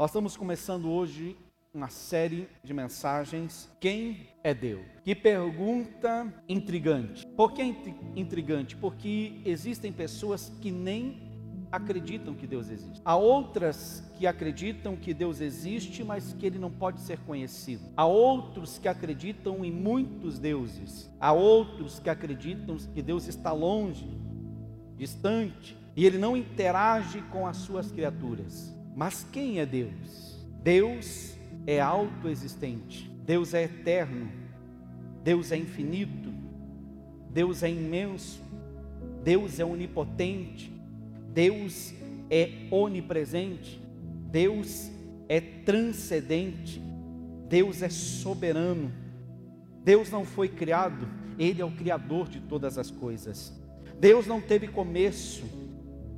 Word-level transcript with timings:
Nós 0.00 0.08
estamos 0.08 0.34
começando 0.34 0.90
hoje 0.90 1.36
uma 1.74 1.90
série 1.90 2.48
de 2.64 2.72
mensagens. 2.72 3.70
Quem 3.78 4.28
é 4.42 4.54
Deus? 4.54 4.80
Que 5.04 5.14
pergunta 5.14 6.32
intrigante. 6.48 7.26
Por 7.36 7.52
que 7.52 7.62
intrigante? 8.16 8.74
Porque 8.76 9.42
existem 9.44 9.92
pessoas 9.92 10.50
que 10.62 10.70
nem 10.70 11.20
acreditam 11.70 12.32
que 12.32 12.46
Deus 12.46 12.70
existe. 12.70 13.02
Há 13.04 13.14
outras 13.14 14.02
que 14.16 14.26
acreditam 14.26 14.96
que 14.96 15.12
Deus 15.12 15.38
existe, 15.38 16.02
mas 16.02 16.32
que 16.32 16.46
ele 16.46 16.58
não 16.58 16.70
pode 16.70 17.02
ser 17.02 17.18
conhecido. 17.18 17.82
Há 17.94 18.06
outros 18.06 18.78
que 18.78 18.88
acreditam 18.88 19.62
em 19.66 19.70
muitos 19.70 20.38
deuses. 20.38 21.10
Há 21.20 21.34
outros 21.34 22.00
que 22.00 22.08
acreditam 22.08 22.78
que 22.78 23.02
Deus 23.02 23.28
está 23.28 23.52
longe, 23.52 24.08
distante, 24.96 25.76
e 25.94 26.06
ele 26.06 26.16
não 26.16 26.34
interage 26.34 27.20
com 27.30 27.46
as 27.46 27.58
suas 27.58 27.92
criaturas. 27.92 28.79
Mas 29.00 29.26
quem 29.32 29.60
é 29.60 29.64
Deus? 29.64 30.46
Deus 30.62 31.34
é 31.66 31.80
autoexistente. 31.80 33.10
Deus 33.24 33.54
é 33.54 33.62
eterno. 33.62 34.30
Deus 35.24 35.50
é 35.50 35.56
infinito. 35.56 36.30
Deus 37.30 37.62
é 37.62 37.70
imenso. 37.70 38.42
Deus 39.24 39.58
é 39.58 39.64
onipotente. 39.64 40.70
Deus 41.32 41.94
é 42.28 42.68
onipresente, 42.70 43.80
Deus 44.30 44.90
é 45.28 45.40
transcendente, 45.40 46.80
Deus 47.48 47.82
é 47.82 47.88
soberano. 47.88 48.92
Deus 49.82 50.10
não 50.10 50.24
foi 50.24 50.48
criado, 50.48 51.08
Ele 51.38 51.62
é 51.62 51.64
o 51.64 51.70
Criador 51.70 52.28
de 52.28 52.40
todas 52.40 52.76
as 52.76 52.90
coisas. 52.90 53.58
Deus 53.98 54.26
não 54.26 54.40
teve 54.40 54.68
começo, 54.68 55.44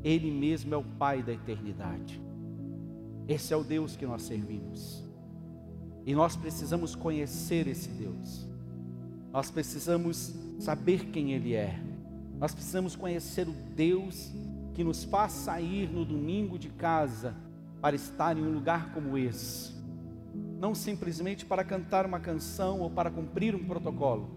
Ele 0.02 0.30
mesmo 0.30 0.74
é 0.74 0.76
o 0.76 0.82
Pai 0.82 1.22
da 1.22 1.32
eternidade. 1.32 2.20
Esse 3.32 3.54
é 3.54 3.56
o 3.56 3.64
Deus 3.64 3.96
que 3.96 4.04
nós 4.04 4.22
servimos. 4.22 5.02
E 6.04 6.14
nós 6.14 6.36
precisamos 6.36 6.94
conhecer 6.94 7.66
esse 7.66 7.88
Deus. 7.88 8.46
Nós 9.32 9.50
precisamos 9.50 10.34
saber 10.58 11.06
quem 11.06 11.32
Ele 11.32 11.54
é. 11.54 11.80
Nós 12.38 12.52
precisamos 12.54 12.94
conhecer 12.94 13.48
o 13.48 13.52
Deus 13.74 14.30
que 14.74 14.84
nos 14.84 15.04
faz 15.04 15.32
sair 15.32 15.90
no 15.90 16.04
domingo 16.04 16.58
de 16.58 16.68
casa 16.68 17.34
para 17.80 17.96
estar 17.96 18.36
em 18.36 18.42
um 18.42 18.52
lugar 18.52 18.92
como 18.92 19.16
esse. 19.16 19.72
Não 20.58 20.74
simplesmente 20.74 21.46
para 21.46 21.64
cantar 21.64 22.04
uma 22.04 22.20
canção 22.20 22.80
ou 22.80 22.90
para 22.90 23.10
cumprir 23.10 23.54
um 23.54 23.64
protocolo. 23.64 24.28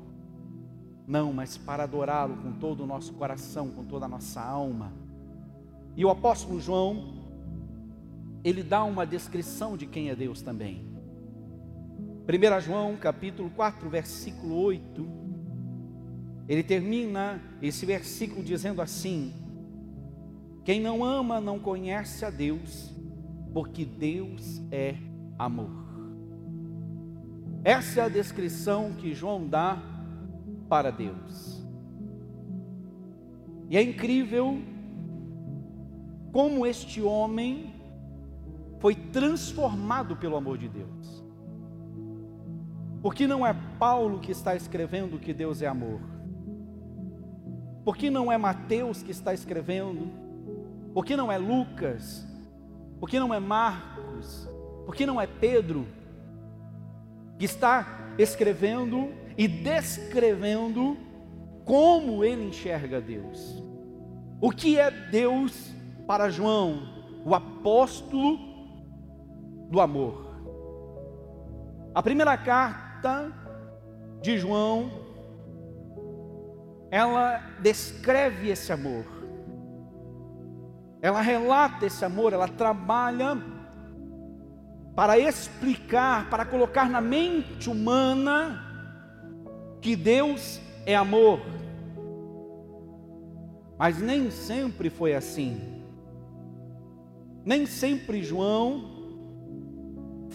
Não, 1.05 1.33
mas 1.33 1.57
para 1.57 1.83
adorá-lo 1.83 2.37
com 2.37 2.53
todo 2.53 2.83
o 2.85 2.87
nosso 2.87 3.11
coração, 3.13 3.71
com 3.71 3.83
toda 3.83 4.05
a 4.05 4.09
nossa 4.09 4.41
alma. 4.41 4.93
E 5.97 6.05
o 6.05 6.09
apóstolo 6.09 6.61
João, 6.61 7.24
ele 8.45 8.61
dá 8.61 8.83
uma 8.83 9.07
descrição 9.07 9.75
de 9.75 9.87
quem 9.87 10.11
é 10.11 10.15
Deus 10.15 10.43
também. 10.43 10.85
1 12.27 12.61
João 12.61 12.95
capítulo 12.95 13.49
4, 13.49 13.89
versículo 13.89 14.55
8, 14.57 15.07
ele 16.47 16.61
termina 16.61 17.41
esse 17.59 17.87
versículo 17.87 18.43
dizendo 18.43 18.83
assim: 18.83 19.33
quem 20.63 20.79
não 20.79 21.03
ama 21.03 21.41
não 21.41 21.57
conhece 21.57 22.23
a 22.23 22.29
Deus, 22.29 22.93
porque 23.51 23.83
Deus 23.83 24.61
é 24.71 24.95
amor. 25.39 25.71
Essa 27.63 28.01
é 28.01 28.03
a 28.03 28.09
descrição 28.09 28.93
que 28.93 29.15
João 29.15 29.47
dá 29.47 29.81
para 30.69 30.91
Deus. 30.91 31.65
E 33.71 33.75
é 33.75 33.81
incrível 33.81 34.61
como 36.31 36.67
este 36.67 37.01
homem 37.01 37.74
foi 38.85 38.93
transformado 38.93 40.15
pelo 40.15 40.35
amor 40.35 40.59
de 40.59 40.69
Deus. 40.69 41.25
Porque 43.01 43.25
não 43.25 43.43
é 43.43 43.51
Paulo 43.79 44.19
que 44.19 44.31
está 44.31 44.55
escrevendo 44.55 45.17
que 45.17 45.33
Deus 45.33 45.63
é 45.63 45.65
amor. 45.65 45.99
Porque 47.83 48.11
não 48.11 48.31
é 48.31 48.37
Mateus 48.37 49.01
que 49.01 49.09
está 49.09 49.33
escrevendo 49.33 50.11
por 50.93 51.03
que 51.03 51.17
não 51.17 51.31
é 51.31 51.37
Lucas? 51.39 52.27
Por 52.99 53.09
que 53.09 53.19
não 53.19 53.33
é 53.33 53.39
Marcos? 53.39 54.47
Por 54.85 54.95
que 54.95 55.03
não 55.03 55.19
é 55.19 55.25
Pedro? 55.25 55.87
Que 57.39 57.45
está 57.45 58.13
escrevendo 58.19 59.09
e 59.35 59.47
descrevendo 59.47 60.95
como 61.65 62.23
ele 62.23 62.49
enxerga 62.49 63.01
Deus. 63.01 63.63
O 64.39 64.51
que 64.51 64.77
é 64.77 64.91
Deus 64.91 65.73
para 66.05 66.29
João, 66.29 66.87
o 67.25 67.33
apóstolo 67.33 68.53
do 69.69 69.79
amor? 69.79 70.25
A 71.93 72.01
primeira 72.01 72.37
carta 72.37 73.31
de 74.21 74.37
João, 74.37 74.91
ela 76.91 77.41
descreve 77.61 78.49
esse 78.49 78.71
amor 78.71 79.15
ela 81.05 81.21
relata 81.21 81.85
esse 81.85 82.03
amor, 82.03 82.33
ela 82.33 82.47
trabalha 82.47 83.37
para 84.95 85.19
explicar, 85.19 86.27
para 86.31 86.43
colocar 86.43 86.89
na 86.89 86.99
mente 86.99 87.69
humana 87.69 88.59
que 89.79 89.95
Deus 89.95 90.59
é 90.83 90.95
amor. 90.95 91.41
Mas 93.77 94.01
nem 94.01 94.31
sempre 94.31 94.89
foi 94.89 95.13
assim. 95.13 95.83
Nem 97.45 97.67
sempre 97.67 98.23
João 98.23 98.94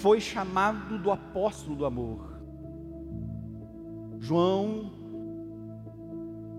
foi 0.00 0.19
chamado 0.19 0.97
do 0.97 1.11
apóstolo 1.11 1.77
do 1.77 1.84
amor. 1.84 2.41
João 4.19 4.91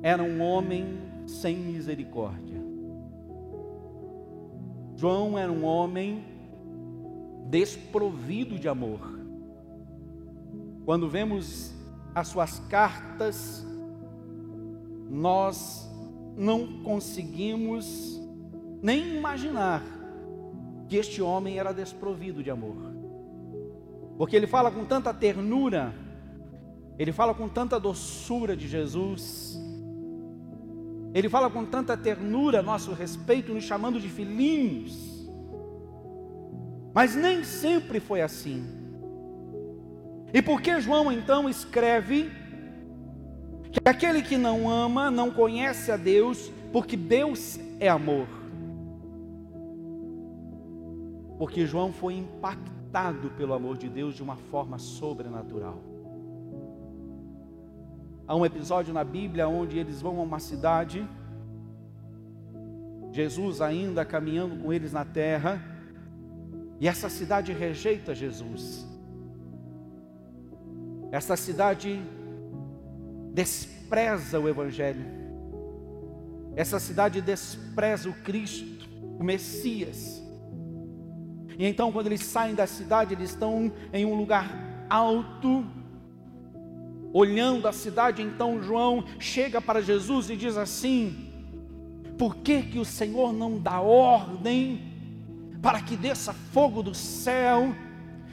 era 0.04 0.22
um 0.22 0.42
homem 0.42 1.00
sem 1.26 1.58
misericórdia. 1.58 2.62
João 4.96 5.40
era 5.40 5.52
um 5.52 5.66
homem 5.66 6.24
desprovido 7.50 8.60
de 8.60 8.68
amor. 8.68 9.00
Quando 10.86 11.10
vemos 11.10 11.74
as 12.14 12.28
suas 12.28 12.60
cartas, 12.70 13.66
nós 15.10 15.90
não 16.38 16.84
conseguimos 16.84 18.22
nem 18.84 19.18
imaginar 19.18 19.84
que 20.88 20.96
este 20.96 21.24
homem 21.24 21.58
era 21.58 21.74
desprovido 21.74 22.44
de 22.44 22.52
amor. 22.52 22.91
Porque 24.18 24.36
ele 24.36 24.48
fala 24.48 24.70
com 24.70 24.86
tanta 24.86 25.14
ternura, 25.14 25.94
ele 26.98 27.12
fala 27.12 27.34
com 27.34 27.50
tanta 27.50 27.80
doçura 27.80 28.56
de 28.56 28.68
Jesus, 28.68 29.60
ele 31.14 31.28
fala 31.28 31.50
com 31.50 31.66
tanta 31.66 31.98
ternura 31.98 32.60
a 32.60 32.64
nosso 32.64 32.94
respeito, 32.94 33.54
nos 33.54 33.64
chamando 33.64 34.00
de 34.00 34.08
filhinhos. 34.08 35.30
Mas 36.94 37.16
nem 37.16 37.44
sempre 37.44 38.00
foi 38.00 38.22
assim. 38.22 38.66
E 40.34 40.42
por 40.42 40.62
que 40.62 40.80
João 40.80 41.12
então 41.12 41.50
escreve 41.50 42.30
que 43.72 43.82
aquele 43.84 44.22
que 44.22 44.38
não 44.38 44.70
ama 44.70 45.10
não 45.10 45.32
conhece 45.32 45.92
a 45.92 45.98
Deus, 45.98 46.52
porque 46.72 46.96
Deus 46.96 47.60
é 47.80 47.90
amor? 47.90 48.28
Porque 51.38 51.66
João 51.66 51.92
foi 51.92 52.14
impactado 52.14 52.81
pelo 53.32 53.54
amor 53.54 53.78
de 53.78 53.88
Deus 53.88 54.16
de 54.16 54.22
uma 54.22 54.36
forma 54.36 54.78
sobrenatural. 54.78 55.82
Há 58.28 58.36
um 58.36 58.46
episódio 58.46 58.94
na 58.94 59.04
Bíblia 59.04 59.48
onde 59.48 59.78
eles 59.78 60.02
vão 60.02 60.20
a 60.20 60.24
uma 60.24 60.40
cidade, 60.40 61.08
Jesus 63.12 63.62
ainda 63.62 64.06
caminhando 64.06 64.56
com 64.62 64.72
eles 64.72 64.94
na 64.94 65.04
terra, 65.04 65.62
e 66.80 66.88
essa 66.88 67.10
cidade 67.10 67.54
rejeita 67.54 68.16
Jesus. 68.16 68.88
Essa 71.12 71.36
cidade 71.36 72.02
despreza 73.34 74.40
o 74.40 74.48
Evangelho. 74.48 75.06
Essa 76.56 76.80
cidade 76.80 77.22
despreza 77.22 78.10
o 78.10 78.14
Cristo, 78.14 78.88
o 79.20 79.24
Messias. 79.24 80.24
E 81.62 81.66
então, 81.68 81.92
quando 81.92 82.08
eles 82.08 82.24
saem 82.24 82.56
da 82.56 82.66
cidade, 82.66 83.14
eles 83.14 83.30
estão 83.30 83.72
em 83.94 84.04
um 84.04 84.16
lugar 84.16 84.88
alto, 84.90 85.64
olhando 87.14 87.68
a 87.68 87.72
cidade, 87.72 88.24
então 88.24 88.64
João 88.64 89.04
chega 89.20 89.62
para 89.62 89.80
Jesus 89.80 90.32
e 90.32 90.36
diz 90.36 90.58
assim: 90.58 91.32
Por 92.18 92.38
que 92.38 92.64
que 92.64 92.80
o 92.80 92.84
Senhor 92.84 93.32
não 93.32 93.60
dá 93.60 93.80
ordem 93.80 94.82
para 95.62 95.80
que 95.82 95.96
desça 95.96 96.34
fogo 96.34 96.82
do 96.82 96.96
céu 96.96 97.76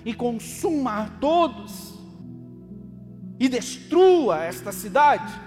e 0.07 0.15
consuma 0.15 1.03
a 1.03 1.09
todos 1.11 1.99
e 3.39 3.47
destrua 3.47 4.43
esta 4.43 4.73
cidade? 4.73 5.39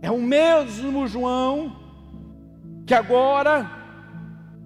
É 0.00 0.10
o 0.10 0.20
mesmo 0.20 1.06
João 1.06 1.76
que 2.84 2.92
agora 2.92 3.81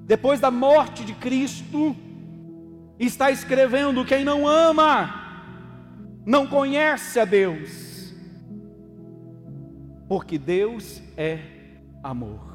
depois 0.06 0.38
da 0.38 0.52
morte 0.52 1.04
de 1.04 1.12
Cristo, 1.14 1.94
está 2.98 3.30
escrevendo: 3.30 4.04
quem 4.04 4.24
não 4.24 4.46
ama, 4.46 5.12
não 6.24 6.46
conhece 6.46 7.18
a 7.18 7.24
Deus, 7.24 8.14
porque 10.08 10.38
Deus 10.38 11.02
é 11.16 11.40
amor. 12.02 12.46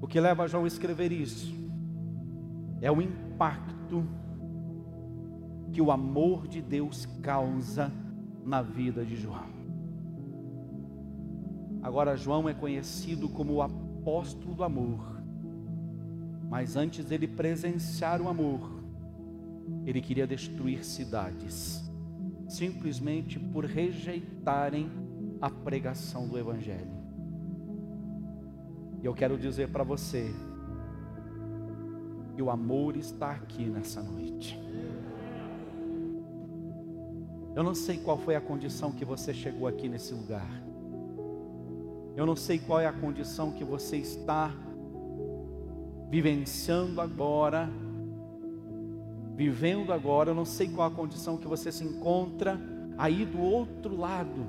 O 0.00 0.06
que 0.06 0.20
leva 0.20 0.46
João 0.46 0.62
a 0.62 0.68
escrever 0.68 1.10
isso 1.10 1.52
é 2.80 2.90
o 2.92 3.02
impacto 3.02 4.06
que 5.72 5.82
o 5.82 5.90
amor 5.90 6.46
de 6.46 6.62
Deus 6.62 7.06
causa 7.20 7.92
na 8.44 8.62
vida 8.62 9.04
de 9.04 9.16
João. 9.16 9.56
Agora, 11.82 12.16
João 12.16 12.48
é 12.48 12.54
conhecido 12.54 13.28
como 13.28 13.54
o 13.54 13.62
apóstolo 13.62 14.54
do 14.54 14.62
amor, 14.62 15.15
mas 16.48 16.76
antes 16.76 17.04
dele 17.04 17.26
presenciar 17.26 18.20
o 18.20 18.28
amor, 18.28 18.70
ele 19.84 20.00
queria 20.00 20.26
destruir 20.26 20.84
cidades, 20.84 21.82
simplesmente 22.48 23.38
por 23.38 23.64
rejeitarem 23.64 24.90
a 25.40 25.50
pregação 25.50 26.28
do 26.28 26.38
Evangelho. 26.38 26.96
E 29.02 29.06
eu 29.06 29.14
quero 29.14 29.36
dizer 29.36 29.68
para 29.70 29.84
você 29.84 30.32
que 32.34 32.42
o 32.42 32.50
amor 32.50 32.96
está 32.96 33.32
aqui 33.32 33.64
nessa 33.66 34.02
noite. 34.02 34.58
Eu 37.54 37.62
não 37.62 37.74
sei 37.74 37.96
qual 37.96 38.18
foi 38.18 38.36
a 38.36 38.40
condição 38.40 38.92
que 38.92 39.04
você 39.04 39.32
chegou 39.32 39.66
aqui 39.66 39.88
nesse 39.88 40.12
lugar. 40.12 40.46
Eu 42.14 42.26
não 42.26 42.36
sei 42.36 42.58
qual 42.58 42.80
é 42.80 42.86
a 42.86 42.92
condição 42.92 43.52
que 43.52 43.64
você 43.64 43.96
está 43.96 44.54
vivenciando 46.10 47.00
agora, 47.00 47.68
vivendo 49.34 49.92
agora. 49.92 50.30
Eu 50.30 50.34
não 50.34 50.44
sei 50.44 50.68
qual 50.68 50.88
a 50.88 50.90
condição 50.90 51.36
que 51.36 51.46
você 51.46 51.70
se 51.70 51.84
encontra 51.84 52.60
aí 52.96 53.24
do 53.24 53.40
outro 53.40 53.96
lado 53.96 54.46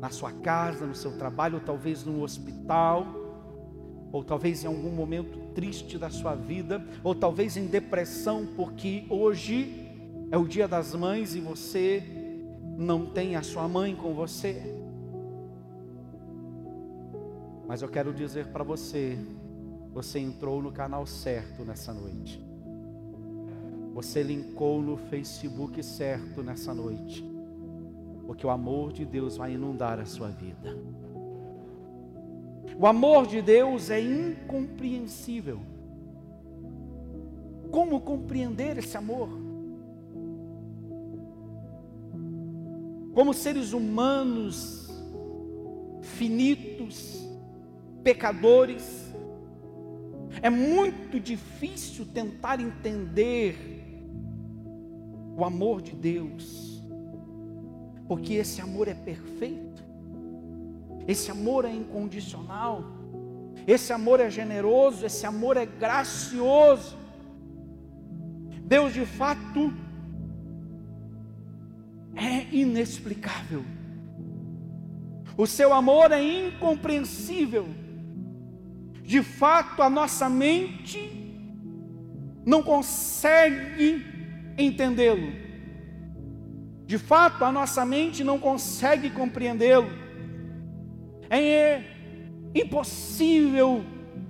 na 0.00 0.10
sua 0.10 0.32
casa, 0.32 0.84
no 0.84 0.94
seu 0.94 1.16
trabalho, 1.16 1.54
ou 1.54 1.60
talvez 1.60 2.04
no 2.04 2.22
hospital, 2.22 3.06
ou 4.10 4.24
talvez 4.24 4.64
em 4.64 4.66
algum 4.66 4.90
momento 4.90 5.38
triste 5.54 5.96
da 5.96 6.10
sua 6.10 6.34
vida, 6.34 6.84
ou 7.04 7.14
talvez 7.14 7.56
em 7.56 7.66
depressão, 7.66 8.46
porque 8.56 9.06
hoje 9.08 9.88
é 10.30 10.36
o 10.36 10.44
dia 10.44 10.66
das 10.66 10.94
mães 10.94 11.34
e 11.36 11.40
você 11.40 12.02
não 12.76 13.06
tem 13.06 13.36
a 13.36 13.42
sua 13.42 13.68
mãe 13.68 13.94
com 13.94 14.12
você. 14.12 14.76
Mas 17.68 17.80
eu 17.80 17.88
quero 17.88 18.12
dizer 18.12 18.48
para 18.48 18.64
você, 18.64 19.16
você 19.92 20.18
entrou 20.18 20.62
no 20.62 20.72
canal 20.72 21.06
certo 21.06 21.64
nessa 21.64 21.92
noite. 21.92 22.42
Você 23.94 24.22
linkou 24.22 24.80
no 24.80 24.96
Facebook 24.96 25.82
certo 25.82 26.42
nessa 26.42 26.72
noite 26.72 27.32
porque 28.32 28.46
o 28.46 28.50
amor 28.50 28.94
de 28.94 29.04
Deus 29.04 29.36
vai 29.36 29.52
inundar 29.52 30.00
a 30.00 30.06
sua 30.06 30.28
vida. 30.28 30.74
O 32.78 32.86
amor 32.86 33.26
de 33.26 33.42
Deus 33.42 33.90
é 33.90 34.00
incompreensível. 34.00 35.60
Como 37.70 38.00
compreender 38.00 38.78
esse 38.78 38.96
amor? 38.96 39.28
Como 43.12 43.34
seres 43.34 43.74
humanos 43.74 44.90
finitos, 46.00 47.28
pecadores, 48.02 49.11
é 50.40 50.48
muito 50.48 51.20
difícil 51.20 52.06
tentar 52.06 52.60
entender 52.60 53.56
o 55.36 55.44
amor 55.44 55.82
de 55.82 55.92
Deus 55.92 56.72
porque 58.12 58.34
esse 58.34 58.60
amor 58.60 58.88
é 58.88 58.94
perfeito, 58.94 59.82
esse 61.08 61.30
amor 61.30 61.64
é 61.64 61.72
incondicional, 61.72 62.84
esse 63.66 63.90
amor 63.90 64.20
é 64.20 64.28
generoso, 64.28 65.06
esse 65.06 65.24
amor 65.24 65.56
é 65.56 65.64
gracioso. 65.64 66.94
Deus 68.64 68.92
de 68.92 69.06
fato 69.06 69.72
é 72.14 72.54
inexplicável, 72.54 73.64
o 75.34 75.46
seu 75.46 75.72
amor 75.72 76.12
é 76.12 76.22
incompreensível, 76.22 77.66
de 79.02 79.22
fato 79.22 79.82
a 79.82 79.90
nossa 79.90 80.28
mente 80.28 81.22
não 82.44 82.62
consegue 82.62 84.04
entendê-lo. 84.58 85.42
De 86.86 86.98
fato, 86.98 87.44
a 87.44 87.52
nossa 87.52 87.84
mente 87.86 88.22
não 88.22 88.38
consegue 88.38 89.10
compreendê-lo. 89.10 89.88
É 91.30 91.82
impossível 92.54 93.84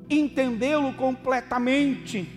entendê-lo 0.09 0.93
completamente. 0.95 2.29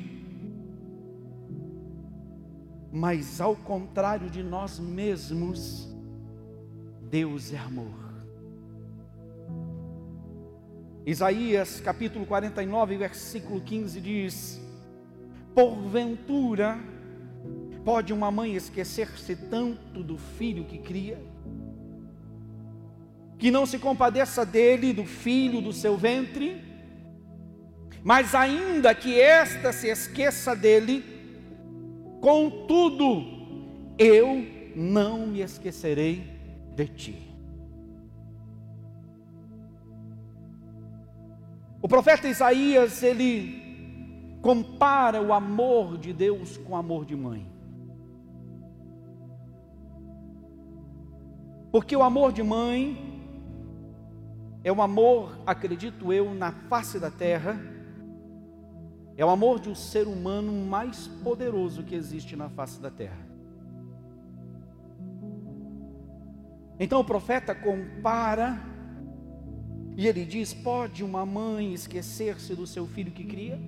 Mas 2.91 3.39
ao 3.39 3.55
contrário 3.55 4.29
de 4.29 4.41
nós 4.41 4.79
mesmos, 4.79 5.93
Deus 7.09 7.53
é 7.53 7.57
amor. 7.57 8.04
Isaías 11.05 11.79
capítulo 11.81 12.25
49, 12.25 12.97
versículo 12.97 13.61
15 13.61 14.01
diz: 14.01 14.61
Porventura, 15.53 16.79
Pode 17.85 18.11
uma 18.11 18.31
mãe 18.31 18.55
esquecer-se 18.55 19.35
tanto 19.35 20.01
do 20.01 20.17
filho 20.17 20.63
que 20.63 20.79
cria? 20.79 21.21
Que 23.37 23.51
não 23.51 23.67
se 23.67 23.77
compadeça 23.77 24.43
dele, 24.43 24.91
do 24.91 25.05
filho 25.05 25.61
do 25.61 25.71
seu 25.71 25.95
ventre? 25.95 26.63
Mas 28.03 28.33
ainda 28.33 28.95
que 28.95 29.21
esta 29.21 29.71
se 29.71 29.87
esqueça 29.87 30.55
dele, 30.55 31.05
contudo, 32.19 33.23
eu 33.99 34.43
não 34.75 35.27
me 35.27 35.41
esquecerei 35.41 36.23
de 36.75 36.87
ti. 36.87 37.34
O 41.85 41.87
profeta 41.87 42.27
Isaías, 42.27 43.03
ele 43.03 44.39
compara 44.41 45.21
o 45.21 45.31
amor 45.31 45.99
de 45.99 46.11
Deus 46.11 46.57
com 46.57 46.73
o 46.73 46.75
amor 46.75 47.05
de 47.05 47.15
mãe. 47.15 47.47
Porque 51.71 51.95
o 51.95 52.01
amor 52.01 52.33
de 52.33 52.41
mãe 52.41 52.97
é 54.63 54.71
o 54.71 54.81
amor, 54.81 55.37
acredito 55.45 56.11
eu, 56.11 56.33
na 56.33 56.51
face 56.51 56.99
da 56.99 57.11
terra, 57.11 57.55
é 59.15 59.23
o 59.23 59.29
amor 59.29 59.59
de 59.59 59.69
um 59.69 59.75
ser 59.75 60.07
humano 60.07 60.51
mais 60.51 61.05
poderoso 61.23 61.83
que 61.83 61.93
existe 61.93 62.35
na 62.35 62.49
face 62.49 62.81
da 62.81 62.89
terra. 62.89 63.27
Então 66.79 66.99
o 66.99 67.05
profeta 67.05 67.53
compara 67.53 68.73
e 69.95 70.07
ele 70.07 70.25
diz: 70.25 70.53
Pode 70.53 71.03
uma 71.03 71.25
mãe 71.25 71.73
esquecer-se 71.73 72.53
do 72.53 72.67
seu 72.67 72.85
filho 72.85 73.11
que 73.11 73.23
cria? 73.23 73.59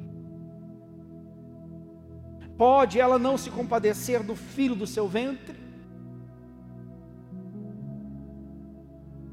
Pode 2.58 3.00
ela 3.00 3.20
não 3.20 3.38
se 3.38 3.50
compadecer 3.50 4.24
do 4.24 4.36
filho 4.36 4.76
do 4.76 4.88
seu 4.88 5.08
ventre? 5.08 5.56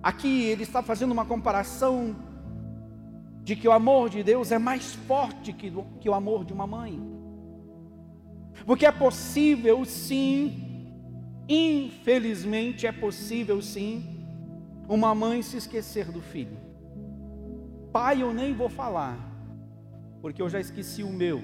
Aqui 0.03 0.45
ele 0.45 0.63
está 0.63 0.83
fazendo 0.83 1.13
uma 1.13 1.25
comparação 1.25 2.15
de 3.43 3.57
que 3.57 3.67
o 3.67 3.73
amor 3.73 4.11
de 4.11 4.23
Deus 4.23 4.53
é 4.53 4.59
mais 4.59 4.93
forte 4.93 5.53
que, 5.53 5.73
que 6.01 6.09
o 6.09 6.15
amor 6.15 6.45
de 6.45 6.53
uma 6.53 6.67
mãe. 6.67 7.01
Porque 8.67 8.87
é 8.87 8.93
possível 8.93 9.85
sim, 9.85 10.93
infelizmente 11.49 12.87
é 12.87 12.93
possível 12.93 13.61
sim, 13.61 14.27
uma 14.89 15.15
mãe 15.15 15.43
se 15.43 15.57
esquecer 15.57 16.13
do 16.13 16.21
filho. 16.21 16.74
Pai, 17.95 18.21
eu 18.21 18.35
nem 18.35 18.53
vou 18.53 18.69
falar, 18.69 19.17
porque 20.21 20.43
eu 20.43 20.49
já 20.49 20.59
esqueci 20.59 21.05
o 21.05 21.13
meu. 21.13 21.41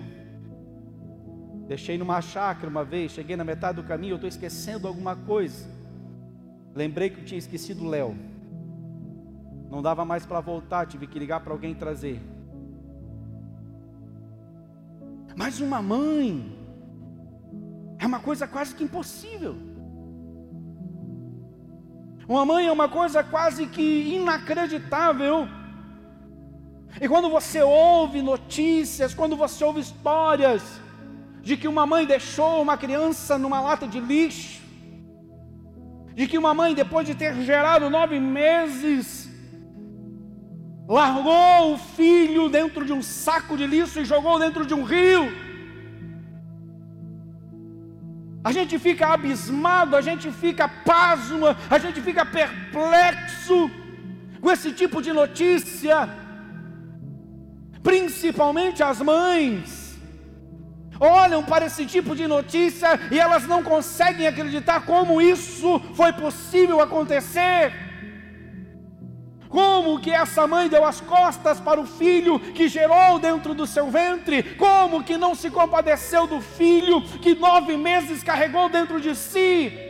Deixei 1.69 1.97
numa 1.97 2.21
chácara 2.21 2.69
uma 2.69 2.83
vez, 2.83 3.13
cheguei 3.13 3.37
na 3.37 3.45
metade 3.45 3.77
do 3.77 3.87
caminho, 3.87 4.15
eu 4.15 4.17
estou 4.17 4.27
esquecendo 4.29 4.89
alguma 4.89 5.15
coisa. 5.15 5.69
Lembrei 6.75 7.09
que 7.09 7.21
eu 7.21 7.25
tinha 7.25 7.39
esquecido 7.39 7.85
o 7.85 7.89
Léo. 7.89 8.17
Não 9.71 9.81
dava 9.81 10.05
mais 10.05 10.27
para 10.27 10.41
voltar, 10.41 10.89
tive 10.89 11.07
que 11.07 11.21
ligar 11.21 11.39
para 11.39 11.53
alguém 11.53 11.73
trazer. 11.73 12.21
Mas 15.37 15.61
uma 15.61 15.81
mãe 15.81 16.59
é 17.97 18.05
uma 18.05 18.19
coisa 18.19 18.49
quase 18.49 18.75
que 18.75 18.83
impossível. 18.83 19.55
Uma 22.29 22.45
mãe 22.45 22.67
é 22.67 22.73
uma 22.73 22.89
coisa 22.89 23.23
quase 23.23 23.69
que 23.69 24.17
inacreditável. 24.17 25.60
E 26.99 27.09
quando 27.09 27.29
você 27.29 27.63
ouve 27.63 28.23
notícias, 28.23 29.15
quando 29.15 29.37
você 29.37 29.63
ouve 29.63 29.81
histórias 29.81 30.63
de 31.43 31.57
que 31.57 31.69
uma 31.69 31.87
mãe 31.87 32.07
deixou 32.07 32.63
uma 32.63 32.77
criança 32.77 33.39
numa 33.39 33.61
lata 33.61 33.87
de 33.87 34.01
lixo, 34.01 34.61
de 36.15 36.27
que 36.27 36.37
uma 36.37 36.53
mãe, 36.53 36.75
depois 36.75 37.07
de 37.07 37.15
ter 37.15 37.35
gerado 37.43 37.89
nove 37.89 38.19
meses, 38.19 39.31
largou 40.89 41.75
o 41.75 41.79
filho 41.79 42.49
dentro 42.49 42.85
de 42.85 42.93
um 42.93 43.03
saco 43.03 43.57
de 43.57 43.67
lixo 43.67 44.01
e 44.01 44.05
jogou 44.05 44.39
dentro 44.39 44.67
de 44.67 44.75
um 44.75 44.83
rio. 44.83 45.31
A 48.43 48.53
gente 48.53 48.79
fica 48.79 49.09
abismado, 49.09 49.95
a 49.95 50.01
gente 50.01 50.31
fica 50.33 50.67
pasmo, 50.69 51.47
a 51.71 51.79
gente 51.79 52.01
fica 52.01 52.25
perplexo 52.25 53.71
com 54.41 54.51
esse 54.51 54.73
tipo 54.73 55.01
de 55.01 55.13
notícia, 55.13 56.09
principalmente 57.83 58.83
as 58.83 59.01
mães. 59.01 59.99
Olham 60.99 61.43
para 61.43 61.65
esse 61.67 61.87
tipo 61.87 62.15
de 62.15 62.27
notícia 62.27 62.89
e 63.11 63.19
elas 63.19 63.47
não 63.47 63.63
conseguem 63.63 64.27
acreditar 64.27 64.85
como 64.85 65.21
isso 65.21 65.81
foi 65.95 66.13
possível 66.13 66.81
acontecer. 66.81 67.73
Como 69.49 69.99
que 69.99 70.13
essa 70.13 70.47
mãe 70.47 70.69
deu 70.69 70.85
as 70.85 71.01
costas 71.01 71.59
para 71.59 71.81
o 71.81 71.87
filho 71.87 72.39
que 72.39 72.69
gerou 72.69 73.19
dentro 73.19 73.53
do 73.53 73.67
seu 73.67 73.91
ventre? 73.91 74.43
Como 74.55 75.03
que 75.03 75.17
não 75.17 75.35
se 75.35 75.51
compadeceu 75.51 76.27
do 76.27 76.41
filho 76.41 77.03
que 77.19 77.35
nove 77.35 77.77
meses 77.77 78.23
carregou 78.23 78.69
dentro 78.69 79.01
de 79.01 79.17
si? 79.17 79.90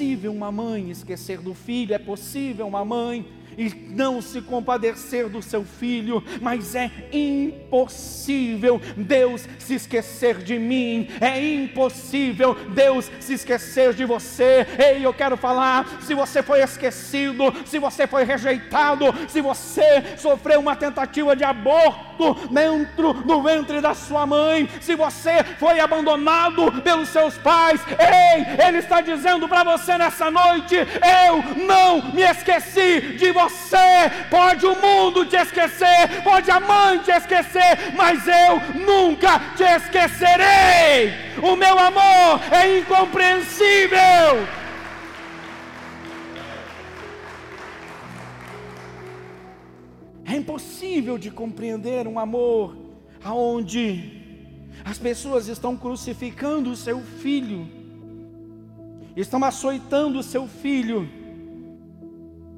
Possível 0.00 0.32
uma 0.32 0.50
mãe 0.50 0.90
esquecer 0.90 1.42
do 1.42 1.52
filho, 1.52 1.94
é 1.94 1.98
possível 1.98 2.66
uma 2.66 2.82
mãe 2.86 3.26
e 3.58 3.68
não 3.90 4.22
se 4.22 4.40
compadecer 4.40 5.28
do 5.28 5.42
seu 5.42 5.62
filho, 5.62 6.24
mas 6.40 6.74
é 6.74 6.90
impossível 7.12 8.80
Deus 8.96 9.46
se 9.58 9.74
esquecer 9.74 10.38
de 10.38 10.58
mim, 10.58 11.06
é 11.20 11.38
impossível 11.54 12.54
Deus 12.74 13.10
se 13.20 13.34
esquecer 13.34 13.92
de 13.92 14.06
você. 14.06 14.66
Ei, 14.78 15.04
eu 15.04 15.12
quero 15.12 15.36
falar: 15.36 16.00
se 16.00 16.14
você 16.14 16.42
foi 16.42 16.62
esquecido, 16.62 17.52
se 17.66 17.78
você 17.78 18.06
foi 18.06 18.24
rejeitado, 18.24 19.04
se 19.28 19.42
você 19.42 20.16
sofreu 20.16 20.60
uma 20.60 20.76
tentativa 20.76 21.36
de 21.36 21.44
aborto 21.44 22.09
dentro 22.50 23.12
do 23.12 23.42
ventre 23.42 23.80
da 23.80 23.94
sua 23.94 24.26
mãe, 24.26 24.68
se 24.80 24.94
você 24.94 25.42
foi 25.58 25.80
abandonado 25.80 26.70
pelos 26.82 27.08
seus 27.08 27.36
pais, 27.38 27.80
ei, 27.98 28.66
Ele 28.66 28.78
está 28.78 29.00
dizendo 29.00 29.48
para 29.48 29.64
você 29.64 29.96
nessa 29.96 30.30
noite: 30.30 30.76
eu 30.76 31.64
não 31.66 32.02
me 32.12 32.22
esqueci 32.22 33.16
de 33.18 33.32
você, 33.32 34.10
pode 34.30 34.66
o 34.66 34.76
mundo 34.76 35.24
te 35.24 35.36
esquecer, 35.36 36.22
pode 36.22 36.50
a 36.50 36.60
mãe 36.60 36.98
te 36.98 37.10
esquecer, 37.10 37.92
mas 37.96 38.26
eu 38.26 38.60
nunca 38.86 39.40
te 39.56 39.64
esquecerei. 39.64 41.30
O 41.42 41.56
meu 41.56 41.78
amor 41.78 42.40
é 42.50 42.78
incompreensível. 42.78 44.59
É 50.30 50.36
impossível 50.36 51.18
de 51.18 51.28
compreender 51.28 52.06
um 52.06 52.16
amor 52.16 52.76
aonde 53.24 54.22
as 54.84 54.96
pessoas 54.96 55.48
estão 55.48 55.76
crucificando 55.76 56.70
o 56.70 56.76
seu 56.76 57.00
filho, 57.00 57.66
estão 59.16 59.42
açoitando 59.42 60.20
o 60.20 60.22
seu 60.22 60.46
filho 60.46 61.08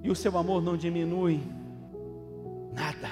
e 0.02 0.10
o 0.10 0.14
seu 0.14 0.36
amor 0.36 0.60
não 0.60 0.76
diminui 0.76 1.40
nada. 2.74 3.08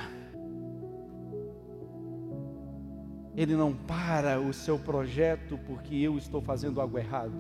Ele 3.35 3.57
não 3.57 3.73
para 3.73 4.38
o 4.38 4.52
seu 4.52 4.79
projeto 4.79 5.59
porque 5.67 5.97
eu 5.97 6.19
estou 6.19 6.43
fazendo 6.43 6.83
algo 6.83 6.99
errado. 6.99 7.33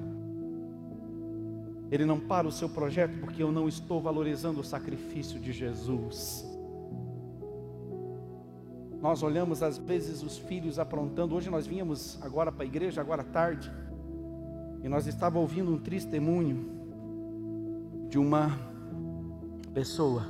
Ele 1.90 2.06
não 2.06 2.18
para 2.18 2.48
o 2.48 2.52
seu 2.52 2.70
projeto 2.70 3.20
porque 3.20 3.42
eu 3.42 3.52
não 3.52 3.68
estou 3.68 4.00
valorizando 4.00 4.60
o 4.60 4.64
sacrifício 4.64 5.38
de 5.38 5.52
Jesus. 5.52 6.49
Nós 9.00 9.22
olhamos 9.22 9.62
às 9.62 9.78
vezes 9.78 10.22
os 10.22 10.36
filhos 10.36 10.78
aprontando. 10.78 11.34
Hoje 11.34 11.48
nós 11.48 11.66
vínhamos 11.66 12.18
agora 12.22 12.52
para 12.52 12.64
a 12.64 12.66
igreja, 12.66 13.00
agora 13.00 13.22
à 13.22 13.24
tarde, 13.24 13.72
e 14.82 14.88
nós 14.88 15.06
estávamos 15.06 15.42
ouvindo 15.48 15.72
um 15.72 15.78
testemunho 15.78 16.68
de 18.08 18.18
uma 18.18 18.58
pessoa, 19.72 20.24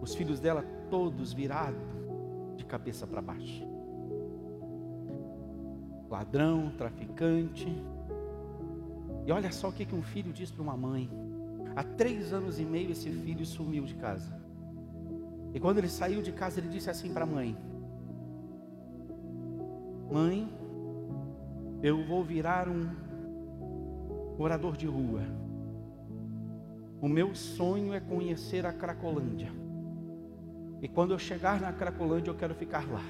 os 0.00 0.14
filhos 0.14 0.38
dela 0.38 0.62
todos 0.90 1.32
virados 1.32 1.82
de 2.56 2.64
cabeça 2.64 3.06
para 3.06 3.20
baixo. 3.20 3.66
Ladrão, 6.10 6.72
traficante. 6.76 7.68
E 9.26 9.32
olha 9.32 9.52
só 9.52 9.68
o 9.68 9.72
que, 9.72 9.86
um 9.94 10.02
filho 10.02 10.32
diz 10.32 10.50
para 10.50 10.62
uma 10.62 10.76
mãe. 10.76 11.10
Há 11.76 11.82
três 11.82 12.32
anos 12.32 12.58
e 12.58 12.64
meio 12.64 12.90
esse 12.90 13.10
filho 13.10 13.44
sumiu 13.44 13.84
de 13.84 13.94
casa. 13.94 14.47
E 15.54 15.60
quando 15.60 15.78
ele 15.78 15.88
saiu 15.88 16.22
de 16.22 16.32
casa, 16.32 16.60
ele 16.60 16.68
disse 16.68 16.90
assim 16.90 17.12
para 17.12 17.24
a 17.24 17.26
mãe: 17.26 17.56
Mãe, 20.10 20.48
eu 21.82 22.04
vou 22.04 22.22
virar 22.22 22.68
um 22.68 22.88
morador 24.38 24.76
de 24.76 24.86
rua. 24.86 25.22
O 27.00 27.08
meu 27.08 27.34
sonho 27.34 27.92
é 27.94 28.00
conhecer 28.00 28.66
a 28.66 28.72
Cracolândia. 28.72 29.52
E 30.80 30.88
quando 30.88 31.12
eu 31.12 31.18
chegar 31.18 31.60
na 31.60 31.72
Cracolândia, 31.72 32.30
eu 32.30 32.36
quero 32.36 32.54
ficar 32.54 32.88
lá. 32.88 33.02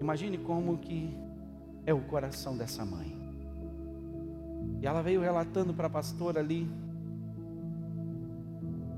Imagine 0.00 0.38
como 0.38 0.78
que 0.78 1.16
é 1.84 1.92
o 1.92 2.00
coração 2.00 2.56
dessa 2.56 2.84
mãe. 2.84 3.16
E 4.80 4.86
ela 4.86 5.02
veio 5.02 5.20
relatando 5.20 5.74
para 5.74 5.86
a 5.86 5.90
pastora 5.90 6.40
ali 6.40 6.68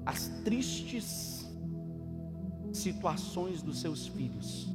as 0.04 0.28
tristes 0.44 1.50
situações 2.72 3.62
dos 3.62 3.80
seus 3.80 4.06
filhos. 4.06 4.74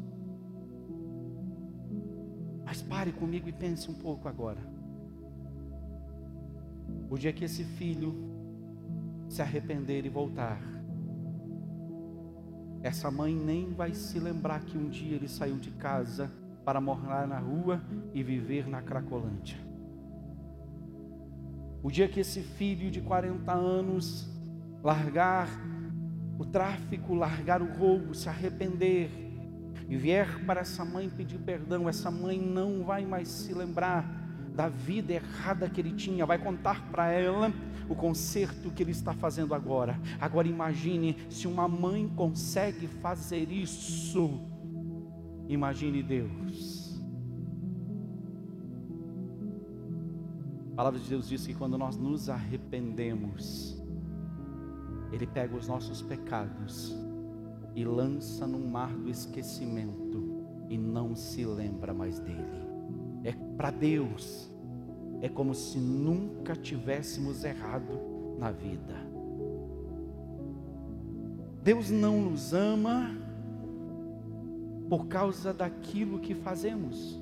Mas 2.63 2.81
pare 2.81 3.11
comigo 3.11 3.47
e 3.49 3.51
pense 3.51 3.89
um 3.89 3.93
pouco 3.93 4.27
agora. 4.27 4.61
O 7.09 7.17
dia 7.17 7.33
que 7.33 7.45
esse 7.45 7.63
filho 7.63 8.15
se 9.29 9.41
arrepender 9.41 10.05
e 10.05 10.09
voltar, 10.09 10.61
essa 12.81 13.09
mãe 13.09 13.33
nem 13.35 13.73
vai 13.73 13.93
se 13.93 14.19
lembrar 14.19 14.63
que 14.63 14.77
um 14.77 14.89
dia 14.89 15.15
ele 15.15 15.27
saiu 15.27 15.57
de 15.57 15.71
casa 15.71 16.31
para 16.63 16.79
morar 16.79 17.27
na 17.27 17.39
rua 17.39 17.81
e 18.13 18.21
viver 18.21 18.67
na 18.67 18.81
Cracolândia. 18.81 19.57
O 21.81 21.89
dia 21.89 22.07
que 22.07 22.19
esse 22.19 22.41
filho 22.41 22.91
de 22.91 23.01
40 23.01 23.51
anos 23.53 24.29
largar 24.83 25.47
o 26.37 26.45
tráfico, 26.45 27.13
largar 27.13 27.61
o 27.61 27.73
roubo, 27.73 28.13
se 28.13 28.29
arrepender 28.29 29.09
e 29.89 29.95
vier 29.95 30.45
para 30.45 30.61
essa 30.61 30.83
mãe 30.83 31.09
pedir 31.09 31.39
perdão, 31.39 31.87
essa 31.87 32.11
mãe 32.11 32.39
não 32.39 32.83
vai 32.83 33.05
mais 33.05 33.27
se 33.27 33.53
lembrar 33.53 34.05
da 34.53 34.67
vida 34.67 35.13
errada 35.13 35.69
que 35.69 35.79
ele 35.79 35.93
tinha, 35.93 36.25
vai 36.25 36.39
contar 36.39 36.89
para 36.89 37.11
ela 37.11 37.53
o 37.87 37.95
conserto 37.95 38.71
que 38.71 38.83
ele 38.83 38.91
está 38.91 39.13
fazendo 39.13 39.53
agora. 39.53 39.99
Agora 40.19 40.47
imagine 40.47 41.15
se 41.29 41.47
uma 41.47 41.67
mãe 41.67 42.07
consegue 42.15 42.87
fazer 42.87 43.51
isso. 43.51 44.41
Imagine 45.47 46.03
Deus. 46.03 46.99
A 50.73 50.75
palavra 50.75 50.99
de 50.99 51.07
Deus 51.09 51.29
diz 51.29 51.45
que 51.45 51.53
quando 51.53 51.77
nós 51.77 51.95
nos 51.95 52.29
arrependemos, 52.29 53.81
Ele 55.17 55.25
pega 55.25 55.55
os 55.55 55.67
nossos 55.67 55.99
pecados 55.99 56.95
e 57.73 57.83
lança 57.83 58.45
no 58.45 58.59
mar 58.59 58.95
do 58.95 59.09
esquecimento 59.09 60.45
e 60.69 60.77
não 60.77 61.15
se 61.15 61.43
lembra 61.43 61.91
mais 61.91 62.19
dele. 62.19 62.67
É 63.23 63.31
para 63.57 63.71
Deus, 63.71 64.47
é 65.19 65.27
como 65.27 65.55
se 65.55 65.79
nunca 65.79 66.55
tivéssemos 66.55 67.43
errado 67.43 67.99
na 68.37 68.51
vida. 68.51 68.93
Deus 71.63 71.89
não 71.89 72.21
nos 72.21 72.53
ama 72.53 73.09
por 74.87 75.07
causa 75.07 75.51
daquilo 75.51 76.19
que 76.19 76.35
fazemos. 76.35 77.19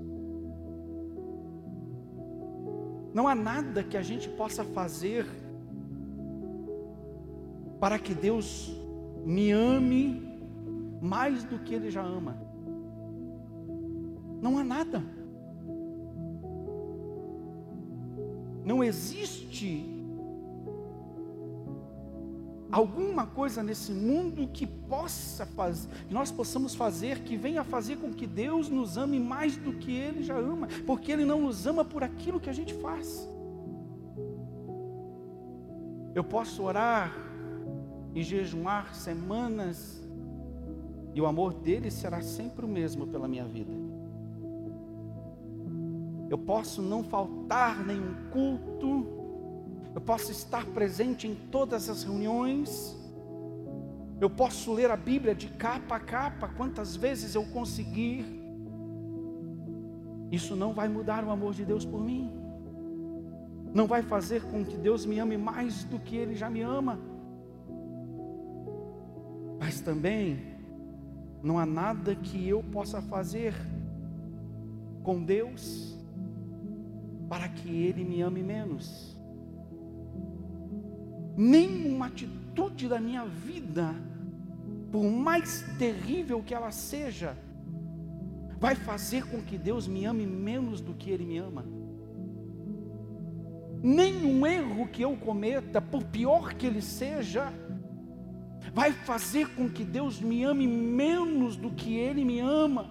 Não 3.14 3.26
há 3.26 3.34
nada 3.34 3.86
que 3.86 3.96
a 3.96 4.02
gente 4.02 4.28
possa 4.28 4.66
fazer 4.66 5.45
para 7.80 8.00
que 8.00 8.14
Deus 8.14 8.72
me 9.26 9.52
ame 9.52 10.40
mais 11.02 11.44
do 11.44 11.60
que 11.60 11.74
Ele 11.74 11.90
já 11.90 12.02
ama. 12.02 12.38
Não 14.42 14.58
há 14.58 14.64
nada. 14.64 15.04
Não 18.64 18.84
existe 18.84 19.92
alguma 22.72 23.26
coisa 23.26 23.64
nesse 23.64 23.92
mundo 23.92 24.48
que 24.48 24.68
possa 24.68 25.46
fazer, 25.46 25.88
que 26.08 26.14
nós 26.14 26.32
possamos 26.32 26.76
fazer, 26.76 27.20
que 27.20 27.38
venha 27.38 27.64
fazer 27.64 27.98
com 27.98 28.12
que 28.12 28.28
Deus 28.28 28.68
nos 28.68 28.98
ame 28.98 29.20
mais 29.20 29.56
do 29.56 29.74
que 29.74 29.92
Ele 29.92 30.24
já 30.24 30.38
ama, 30.38 30.68
porque 30.86 31.12
Ele 31.12 31.24
não 31.24 31.42
nos 31.42 31.66
ama 31.66 31.86
por 31.86 32.04
aquilo 32.04 32.40
que 32.40 32.50
a 32.50 32.54
gente 32.54 32.74
faz. 32.74 33.30
Eu 36.14 36.24
posso 36.24 36.64
orar 36.64 37.25
e 38.16 38.24
jejuar 38.24 38.96
semanas, 38.96 40.02
e 41.14 41.20
o 41.20 41.26
amor 41.26 41.54
dele 41.54 41.92
será 41.92 42.22
sempre 42.22 42.66
o 42.66 42.68
mesmo 42.68 43.06
pela 43.06 43.28
minha 43.28 43.46
vida. 43.46 43.74
Eu 46.30 46.38
posso 46.38 46.82
não 46.82 47.04
faltar 47.04 47.86
nenhum 47.86 48.16
culto, 48.32 49.06
eu 49.94 50.00
posso 50.00 50.32
estar 50.32 50.66
presente 50.68 51.28
em 51.28 51.36
todas 51.36 51.90
as 51.90 52.04
reuniões, 52.04 52.98
eu 54.20 54.30
posso 54.30 54.74
ler 54.74 54.90
a 54.90 54.96
Bíblia 54.96 55.36
de 55.36 55.50
capa 55.50 55.98
a 55.98 56.00
capa, 56.00 56.48
quantas 56.48 56.96
vezes 56.96 57.36
eu 57.36 57.44
conseguir. 57.48 58.26
Isso 60.32 60.56
não 60.56 60.74
vai 60.74 60.88
mudar 60.88 61.24
o 61.26 61.30
amor 61.30 61.54
de 61.54 61.66
Deus 61.66 61.86
por 61.86 62.02
mim, 62.02 62.32
não 63.74 63.88
vai 63.88 64.02
fazer 64.02 64.42
com 64.44 64.64
que 64.64 64.78
Deus 64.78 65.06
me 65.06 65.20
ame 65.20 65.38
mais 65.38 65.84
do 65.84 66.00
que 66.00 66.16
Ele 66.16 66.34
já 66.34 66.50
me 66.50 66.62
ama, 66.62 66.98
mas 69.60 69.80
também 69.82 70.56
não 71.44 71.60
há 71.60 71.66
nada 71.66 72.16
que 72.16 72.48
eu 72.48 72.64
possa 72.64 73.02
fazer 73.02 73.54
com 75.04 75.24
Deus 75.24 75.98
para 77.30 77.48
que 77.50 77.70
Ele 77.70 78.04
me 78.04 78.22
ame 78.22 78.42
menos 78.42 79.16
nenhuma 81.38 82.08
atitude 82.08 82.88
da 82.88 83.00
minha 83.00 83.26
vida, 83.26 83.94
por 84.92 85.04
mais 85.04 85.66
terrível 85.78 86.42
que 86.42 86.54
ela 86.54 86.72
seja, 86.72 87.38
vai 88.60 88.76
fazer 88.76 89.26
com 89.28 89.42
que 89.42 89.58
Deus 89.58 89.88
me 89.88 90.06
ame 90.06 90.26
menos 90.26 90.80
do 90.80 90.94
que 90.94 91.10
Ele 91.10 91.26
me 91.26 91.38
ama. 91.38 91.66
Nenhum 93.84 94.48
erro 94.48 94.88
que 94.88 95.02
eu 95.02 95.16
cometa, 95.18 95.82
por 95.82 96.04
pior 96.06 96.54
que 96.56 96.66
ele 96.66 96.82
seja, 96.82 97.54
vai 98.76 98.92
fazer 98.92 99.48
com 99.56 99.68
que 99.70 99.86
Deus 99.86 100.20
me 100.20 100.44
ame 100.44 100.68
menos 100.68 101.56
do 101.56 101.72
que 101.72 101.96
Ele 101.96 102.26
me 102.26 102.42
ama. 102.42 102.90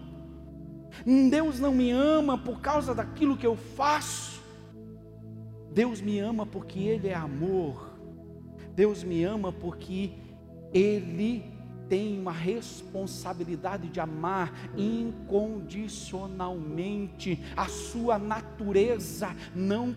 Deus 1.30 1.60
não 1.60 1.74
me 1.74 1.90
ama 1.90 2.38
por 2.38 2.62
causa 2.62 2.94
daquilo 2.94 3.36
que 3.36 3.46
eu 3.46 3.54
faço. 3.54 4.42
Deus 5.74 6.00
me 6.00 6.18
ama 6.18 6.46
porque 6.46 6.80
Ele 6.80 7.08
é 7.08 7.14
amor. 7.14 7.90
Deus 8.74 9.04
me 9.04 9.22
ama 9.24 9.52
porque 9.52 10.12
Ele 10.72 11.52
tem 11.86 12.18
uma 12.18 12.32
responsabilidade 12.32 13.88
de 13.88 14.00
amar 14.00 14.54
incondicionalmente. 14.74 17.44
A 17.54 17.68
sua 17.68 18.18
natureza 18.18 19.36
não 19.54 19.92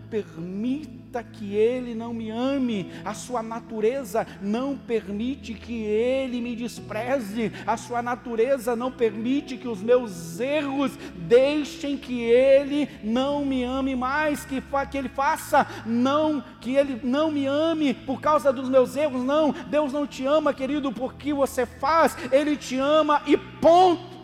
permita 1.08 1.24
que 1.24 1.56
ele 1.56 1.96
não 1.96 2.14
me 2.14 2.30
ame. 2.30 2.92
A 3.04 3.14
sua 3.14 3.42
natureza 3.42 4.28
não 4.42 4.78
permite 4.78 5.54
que 5.54 5.84
ele 5.84 6.42
me 6.42 6.56
despreze. 6.56 7.52
A 7.66 7.78
sua 7.78 8.02
natureza 8.02 8.76
não 8.76 8.92
permite 8.92 9.58
que 9.58 9.68
os 9.68 9.82
meus 9.82 10.40
erros 10.40 10.98
deixem 11.16 11.98
que 11.98 12.22
ele 12.22 12.90
não 13.04 13.46
me 13.46 13.64
ame 13.64 13.96
mais, 13.96 14.46
que, 14.46 14.62
que 14.92 14.98
ele 14.98 15.10
faça 15.10 15.66
não 15.86 16.44
que 16.60 16.76
ele 16.76 17.00
não 17.04 17.32
me 17.32 17.46
ame 17.46 17.94
por 17.94 18.20
causa 18.20 18.52
dos 18.52 18.70
meus 18.70 18.96
erros. 18.96 19.24
Não, 19.24 19.52
Deus 19.52 19.94
não 19.94 20.06
te 20.06 20.26
ama, 20.26 20.54
querido, 20.54 20.92
porque 20.92 21.34
você 21.34 21.66
faz, 21.66 22.18
Ele 22.32 22.56
te 22.58 22.78
ama 22.78 23.22
e 23.26 23.38
ponto. 23.38 24.17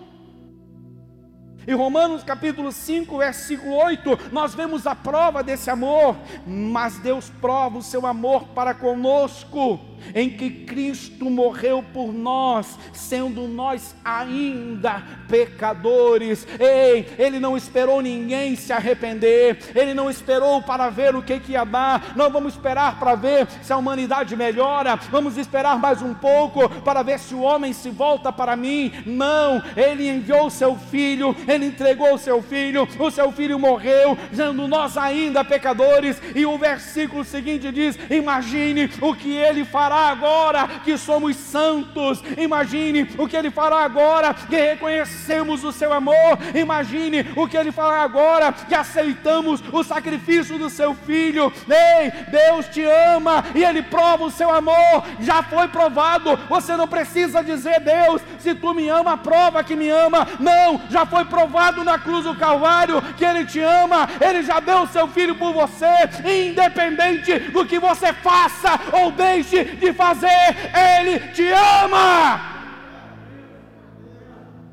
Em 1.66 1.74
Romanos 1.74 2.24
capítulo 2.24 2.72
5, 2.74 3.18
versículo 3.18 3.76
8, 3.76 4.20
nós 4.34 4.54
vemos 4.54 4.86
a 4.86 4.94
prova 4.94 5.42
desse 5.42 5.70
amor, 5.70 6.18
mas 6.46 6.98
Deus 7.00 7.32
prova 7.42 7.78
o 7.78 7.84
seu 7.84 8.06
amor 8.06 8.44
para 8.50 8.74
conosco 8.74 9.80
em 10.14 10.30
que 10.30 10.50
Cristo 10.50 11.30
morreu 11.30 11.84
por 11.94 12.14
nós, 12.14 12.78
sendo 12.94 13.48
nós 13.48 13.96
ainda 14.04 15.04
pecadores. 15.28 16.48
Ei, 16.60 17.08
Ele 17.18 17.40
não 17.40 17.56
esperou 17.58 18.02
ninguém 18.02 18.56
se 18.56 18.74
arrepender, 18.74 19.58
Ele 19.76 19.94
não 19.94 20.10
esperou 20.10 20.62
para 20.62 20.90
ver 20.90 21.16
o 21.16 21.22
que, 21.22 21.40
que 21.40 21.54
ia 21.54 21.64
dar. 21.64 22.14
Não 22.16 22.30
vamos 22.30 22.54
esperar 22.54 23.00
para 23.00 23.16
ver 23.16 23.48
se 23.62 23.72
a 23.72 23.78
humanidade 23.78 24.36
melhora, 24.36 24.96
vamos 25.10 25.38
esperar 25.38 25.80
mais 25.80 26.02
um 26.02 26.14
pouco 26.14 26.70
para 26.82 27.04
ver 27.04 27.20
se 27.20 27.34
o 27.34 27.42
homem 27.42 27.74
se 27.74 27.90
volta 27.90 28.32
para 28.32 28.56
mim. 28.56 28.92
Não, 29.06 29.62
Ele 29.76 30.10
enviou 30.10 30.48
o 30.48 30.52
seu 30.52 30.76
filho, 30.76 31.36
Ele 31.48 31.68
entregou 31.68 32.14
o 32.14 32.18
seu 32.18 32.42
filho, 32.42 32.88
o 33.00 33.12
seu 33.12 33.32
filho 33.32 33.60
morreu, 33.60 34.18
sendo 34.34 34.68
nós 34.68 34.98
ainda 34.98 35.44
pecadores. 35.44 36.22
E 36.36 36.46
o 36.46 36.58
versículo 36.58 37.24
seguinte 37.24 37.72
diz: 37.72 37.98
Imagine 38.10 38.90
o 39.02 39.14
que 39.16 39.36
Ele 39.36 39.66
fará 39.66 39.93
fará 39.94 40.10
agora 40.10 40.68
que 40.84 40.98
somos 40.98 41.36
santos. 41.36 42.24
Imagine 42.36 43.08
o 43.18 43.28
que 43.28 43.38
Ele 43.38 43.52
fará 43.52 43.84
agora 43.84 44.34
que 44.34 44.56
reconhecemos 44.56 45.64
o 45.64 45.72
Seu 45.72 45.94
amor. 45.94 46.40
Imagine 46.56 47.32
o 47.36 47.48
que 47.48 47.56
Ele 47.56 47.72
fará 47.72 48.02
agora 48.02 48.52
que 48.52 48.74
aceitamos 48.74 49.64
o 49.72 49.84
sacrifício 49.84 50.58
do 50.58 50.70
Seu 50.70 50.96
Filho. 50.96 51.54
Ei, 51.70 52.12
Deus 52.32 52.66
te 52.68 52.84
ama 52.84 53.44
e 53.54 53.64
Ele 53.64 53.84
prova 53.84 54.26
o 54.26 54.32
Seu 54.32 54.50
amor. 54.50 55.04
Já 55.20 55.44
foi 55.44 55.68
provado. 55.68 56.38
Você 56.50 56.76
não 56.76 56.88
precisa 56.88 57.44
dizer, 57.44 57.80
Deus, 57.82 58.22
se 58.40 58.56
tu 58.56 58.74
me 58.74 58.90
ama, 58.90 59.16
prova 59.18 59.64
que 59.64 59.76
me 59.76 59.90
ama. 59.90 60.28
Não, 60.40 60.82
já 60.90 61.06
foi 61.06 61.26
provado 61.26 61.84
na 61.84 62.00
cruz 62.00 62.24
do 62.24 62.36
Calvário 62.36 63.02
que 63.16 63.24
Ele 63.24 63.46
te 63.46 63.60
ama. 63.60 64.10
Ele 64.20 64.42
já 64.42 64.60
deu 64.60 64.82
o 64.82 64.88
Seu 64.88 65.08
Filho 65.08 65.36
por 65.36 65.54
você, 65.54 65.86
independente 66.26 67.38
do 67.52 67.66
que 67.66 67.78
você 67.78 68.12
faça 68.12 68.80
ou 68.92 69.12
deixe 69.12 69.83
de 69.84 69.94
fazer, 69.94 70.28
Ele 70.74 71.20
te 71.34 71.44
ama. 71.52 72.40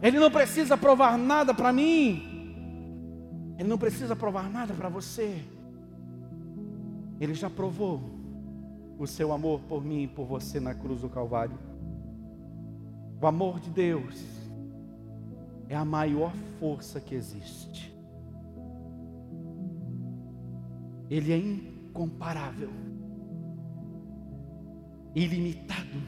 Ele 0.02 0.18
não 0.18 0.30
precisa 0.30 0.76
provar 0.76 1.18
nada 1.18 1.52
para 1.52 1.72
mim. 1.72 3.54
Ele 3.58 3.68
não 3.68 3.76
precisa 3.76 4.16
provar 4.16 4.48
nada 4.48 4.72
para 4.72 4.88
você. 4.88 5.44
Ele 7.20 7.34
já 7.34 7.50
provou 7.50 8.00
o 8.98 9.06
seu 9.06 9.32
amor 9.32 9.60
por 9.68 9.84
mim 9.84 10.04
e 10.04 10.08
por 10.08 10.26
você 10.26 10.58
na 10.58 10.74
cruz 10.74 11.02
do 11.02 11.08
Calvário. 11.08 11.58
O 13.20 13.26
amor 13.26 13.60
de 13.60 13.68
Deus 13.68 14.24
é 15.68 15.76
a 15.76 15.84
maior 15.84 16.32
força 16.58 17.00
que 17.00 17.14
existe. 17.14 17.94
Ele 21.10 21.32
é 21.32 21.36
incomparável 21.36 22.70
ilimitado. 25.14 26.00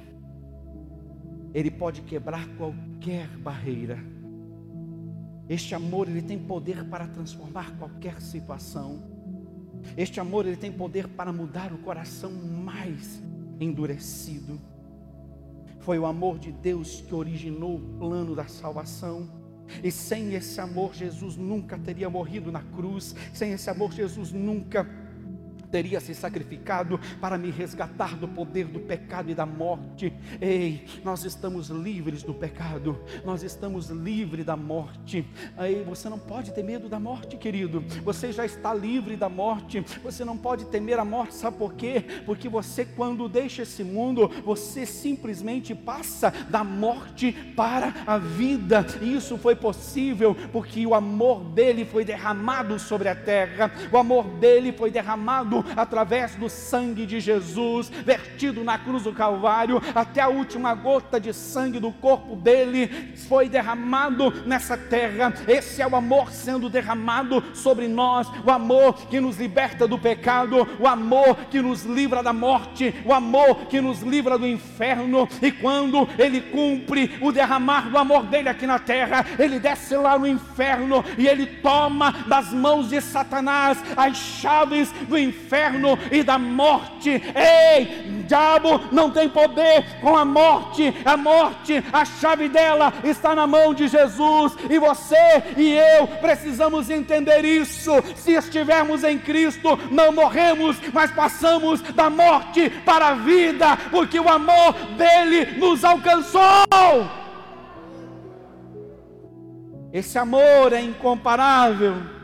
Ele 1.54 1.70
pode 1.70 2.02
quebrar 2.02 2.46
qualquer 2.56 3.28
barreira. 3.38 3.98
Este 5.48 5.74
amor 5.74 6.08
ele 6.08 6.22
tem 6.22 6.38
poder 6.38 6.84
para 6.84 7.06
transformar 7.06 7.76
qualquer 7.76 8.20
situação. 8.20 9.02
Este 9.96 10.20
amor 10.20 10.46
ele 10.46 10.56
tem 10.56 10.72
poder 10.72 11.08
para 11.08 11.32
mudar 11.32 11.72
o 11.72 11.78
coração 11.78 12.30
mais 12.30 13.22
endurecido. 13.60 14.58
Foi 15.80 15.98
o 15.98 16.06
amor 16.06 16.38
de 16.38 16.52
Deus 16.52 17.00
que 17.00 17.14
originou 17.14 17.76
o 17.76 17.98
plano 17.98 18.34
da 18.36 18.46
salvação. 18.46 19.28
E 19.82 19.90
sem 19.90 20.34
esse 20.34 20.60
amor, 20.60 20.94
Jesus 20.94 21.36
nunca 21.36 21.76
teria 21.78 22.08
morrido 22.08 22.52
na 22.52 22.62
cruz. 22.62 23.14
Sem 23.32 23.52
esse 23.52 23.68
amor, 23.68 23.92
Jesus 23.92 24.32
nunca 24.32 24.84
teria 25.72 25.98
se 25.98 26.14
sacrificado 26.14 27.00
para 27.18 27.38
me 27.38 27.50
resgatar 27.50 28.14
do 28.16 28.28
poder 28.28 28.66
do 28.66 28.78
pecado 28.78 29.30
e 29.30 29.34
da 29.34 29.46
morte. 29.46 30.12
Ei, 30.38 30.84
nós 31.02 31.24
estamos 31.24 31.68
livres 31.68 32.22
do 32.22 32.34
pecado, 32.34 33.02
nós 33.24 33.42
estamos 33.42 33.88
livres 33.88 34.44
da 34.44 34.54
morte. 34.54 35.26
Ei, 35.58 35.82
você 35.82 36.10
não 36.10 36.18
pode 36.18 36.52
ter 36.52 36.62
medo 36.62 36.90
da 36.90 37.00
morte, 37.00 37.38
querido. 37.38 37.82
Você 38.04 38.30
já 38.30 38.44
está 38.44 38.74
livre 38.74 39.16
da 39.16 39.30
morte. 39.30 39.80
Você 40.04 40.24
não 40.24 40.36
pode 40.36 40.66
temer 40.66 40.98
a 40.98 41.04
morte, 41.04 41.34
sabe 41.34 41.56
por 41.56 41.72
quê? 41.72 42.04
Porque 42.26 42.48
você, 42.48 42.84
quando 42.84 43.28
deixa 43.28 43.62
esse 43.62 43.82
mundo, 43.82 44.30
você 44.44 44.84
simplesmente 44.84 45.74
passa 45.74 46.30
da 46.50 46.62
morte 46.62 47.32
para 47.56 47.94
a 48.06 48.18
vida. 48.18 48.84
E 49.00 49.16
isso 49.16 49.38
foi 49.38 49.56
possível 49.56 50.36
porque 50.52 50.86
o 50.86 50.94
amor 50.94 51.44
dele 51.44 51.86
foi 51.86 52.04
derramado 52.04 52.78
sobre 52.78 53.08
a 53.08 53.14
terra, 53.14 53.72
o 53.90 53.96
amor 53.96 54.24
dele 54.24 54.72
foi 54.72 54.90
derramado 54.90 55.61
através 55.76 56.34
do 56.34 56.48
sangue 56.48 57.06
de 57.06 57.20
Jesus, 57.20 57.88
vertido 57.88 58.64
na 58.64 58.78
cruz 58.78 59.04
do 59.04 59.12
Calvário, 59.12 59.80
até 59.94 60.20
a 60.20 60.28
última 60.28 60.74
gota 60.74 61.20
de 61.20 61.32
sangue 61.32 61.78
do 61.78 61.92
corpo 61.92 62.36
dele 62.36 63.14
foi 63.28 63.48
derramado 63.48 64.42
nessa 64.46 64.76
terra. 64.76 65.32
Esse 65.46 65.82
é 65.82 65.86
o 65.86 65.96
amor 65.96 66.30
sendo 66.30 66.68
derramado 66.68 67.42
sobre 67.54 67.88
nós, 67.88 68.28
o 68.44 68.50
amor 68.50 69.06
que 69.08 69.20
nos 69.20 69.38
liberta 69.38 69.86
do 69.86 69.98
pecado, 69.98 70.66
o 70.78 70.86
amor 70.86 71.36
que 71.50 71.60
nos 71.60 71.84
livra 71.84 72.22
da 72.22 72.32
morte, 72.32 72.94
o 73.04 73.12
amor 73.12 73.66
que 73.66 73.80
nos 73.80 74.00
livra 74.00 74.38
do 74.38 74.46
inferno. 74.46 75.28
E 75.40 75.50
quando 75.50 76.08
ele 76.18 76.40
cumpre 76.40 77.18
o 77.20 77.32
derramar 77.32 77.90
do 77.90 77.98
amor 77.98 78.24
dele 78.24 78.48
aqui 78.48 78.66
na 78.66 78.78
terra, 78.78 79.24
ele 79.38 79.58
desce 79.58 79.96
lá 79.96 80.18
no 80.18 80.26
inferno 80.26 81.04
e 81.16 81.26
ele 81.26 81.46
toma 81.46 82.12
das 82.26 82.52
mãos 82.52 82.88
de 82.88 83.00
Satanás 83.00 83.82
as 83.96 84.16
chaves 84.16 84.90
do 85.08 85.18
inferno 85.18 85.51
e 86.10 86.22
da 86.22 86.38
morte. 86.38 87.10
Ei, 87.10 88.22
diabo 88.22 88.80
não 88.90 89.10
tem 89.10 89.28
poder 89.28 90.00
com 90.00 90.16
a 90.16 90.24
morte, 90.24 90.94
a 91.04 91.16
morte, 91.16 91.84
a 91.92 92.04
chave 92.04 92.48
dela 92.48 92.92
está 93.04 93.34
na 93.34 93.46
mão 93.46 93.74
de 93.74 93.88
Jesus, 93.88 94.56
e 94.70 94.78
você 94.78 95.42
e 95.56 95.72
eu 95.72 96.06
precisamos 96.06 96.88
entender 96.88 97.44
isso. 97.44 97.92
Se 98.16 98.32
estivermos 98.32 99.04
em 99.04 99.18
Cristo, 99.18 99.78
não 99.90 100.12
morremos, 100.12 100.78
mas 100.92 101.10
passamos 101.10 101.82
da 101.82 102.08
morte 102.08 102.70
para 102.84 103.08
a 103.08 103.14
vida, 103.14 103.76
porque 103.90 104.18
o 104.18 104.28
amor 104.28 104.72
dele 104.96 105.58
nos 105.58 105.84
alcançou. 105.84 106.42
Esse 109.92 110.18
amor 110.18 110.72
é 110.72 110.80
incomparável. 110.80 112.21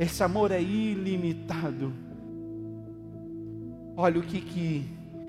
Esse 0.00 0.22
amor 0.22 0.50
é 0.50 0.62
ilimitado. 0.62 1.92
Olha 3.94 4.18
o 4.18 4.22
que, 4.22 4.40
que 4.40 4.82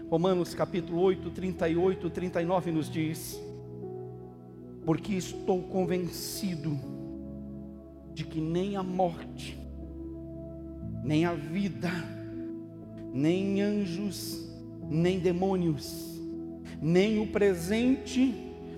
Romanos 0.09 0.53
capítulo 0.53 1.01
8, 1.01 1.29
38, 1.29 2.09
39 2.09 2.71
nos 2.71 2.89
diz. 2.89 3.37
Porque 4.85 5.13
estou 5.13 5.61
convencido 5.63 6.79
de 8.13 8.23
que 8.23 8.39
nem 8.39 8.77
a 8.77 8.81
morte, 8.81 9.59
nem 11.03 11.25
a 11.25 11.33
vida, 11.33 11.91
nem 13.13 13.61
anjos, 13.61 14.49
nem 14.89 15.19
demônios, 15.19 16.17
nem 16.81 17.19
o 17.19 17.27
presente, 17.27 18.33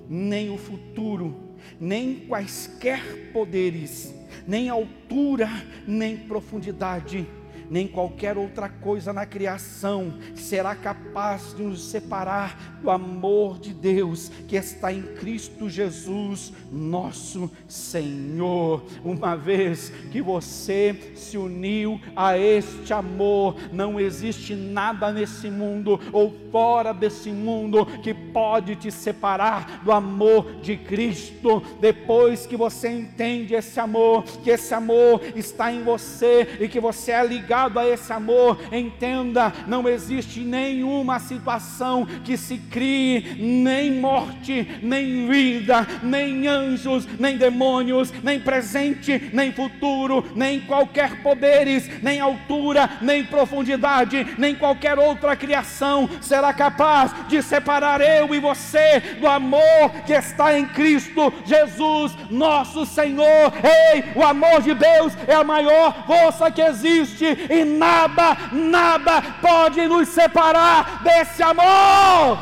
nem 0.10 0.49
o 0.49 0.58
futuro, 0.58 1.36
nem 1.79 2.15
quaisquer 2.15 3.32
poderes, 3.32 4.12
nem 4.48 4.69
altura, 4.69 5.50
nem 5.88 6.17
profundidade, 6.17 7.26
nem 7.69 7.88
qualquer 7.88 8.38
outra 8.38 8.69
coisa 8.69 9.13
na 9.13 9.26
criação 9.26 10.13
será 10.36 10.76
capaz 10.76 11.56
de 11.56 11.63
nos 11.63 11.84
separar 11.84 12.80
do 12.82 12.89
amor 12.89 13.60
de 13.60 13.73
Deus 13.73 14.30
que 14.47 14.56
está 14.56 14.91
em 14.91 15.02
Cristo 15.02 15.69
Jesus, 15.69 16.54
nosso 16.71 17.49
Senhor. 17.67 18.84
Uma 19.04 19.36
vez 19.36 19.89
que 20.12 20.21
você 20.21 21.13
se 21.15 21.38
uniu 21.38 21.99
a 22.15 22.38
este 22.38 22.93
amor, 22.93 23.56
não 23.71 23.99
existe 23.99 24.54
nada 24.56 25.12
nesse 25.12 25.49
mundo 25.49 25.99
ou 26.12 26.34
fora 26.52 26.93
desse 26.93 27.32
mundo 27.32 27.86
que 28.02 28.13
pode 28.13 28.76
te 28.76 28.91
separar 28.91 29.82
do 29.84 29.91
amor 29.91 30.60
de 30.62 30.78
Cristo. 30.78 31.63
Depois 31.80 32.45
que 32.45 32.56
você 32.56 32.89
entende 32.89 33.56
esse 33.56 33.80
amor, 33.80 34.23
que 34.43 34.49
esse 34.49 34.73
amor 34.73 35.21
está 35.36 35.71
em 35.71 35.84
você 35.84 36.58
e 36.60 36.67
que 36.67 36.80
você 36.80 37.12
é 37.12 37.23
ligado 37.53 37.77
a 37.77 37.87
esse 37.87 38.11
amor, 38.11 38.57
entenda, 38.71 39.53
não 39.67 39.87
existe 39.87 40.39
nenhuma 40.39 41.19
situação 41.19 42.03
que 42.23 42.35
se 42.35 42.57
crie, 42.57 43.35
nem 43.37 43.91
morte, 43.91 44.67
nem 44.81 45.27
vida, 45.27 45.87
nem 46.01 46.47
anjos, 46.47 47.07
nem 47.19 47.37
demônios, 47.37 48.11
nem 48.23 48.39
presente, 48.39 49.29
nem 49.31 49.51
futuro, 49.51 50.25
nem 50.35 50.61
qualquer 50.61 51.21
poderes, 51.21 52.01
nem 52.01 52.19
altura, 52.19 52.89
nem 53.01 53.23
profundidade, 53.23 54.25
nem 54.39 54.55
qualquer 54.55 54.97
outra 54.97 55.35
criação 55.35 56.09
será 56.21 56.51
capaz 56.53 57.13
de 57.27 57.39
separar 57.43 58.01
eu 58.01 58.33
e 58.33 58.39
você 58.39 58.99
do 59.19 59.27
amor 59.27 59.91
que 60.07 60.13
está 60.13 60.57
em 60.57 60.65
Cristo 60.65 61.31
Jesus, 61.45 62.15
nosso 62.31 62.83
Senhor. 62.83 63.53
Ei, 63.93 64.05
o 64.15 64.23
amor 64.23 64.59
de 64.63 64.73
Deus 64.73 65.13
é 65.27 65.35
a 65.35 65.43
maior 65.43 66.07
força 66.07 66.49
que 66.49 66.61
existe 66.61 67.42
e 67.49 67.65
nada, 67.65 68.38
nada 68.51 69.21
pode 69.41 69.86
nos 69.88 70.10
separar 70.10 71.03
desse 71.03 71.41
amor. 71.41 72.38